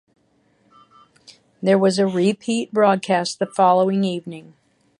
[1.61, 4.55] There was a repeat broadcast the following evening.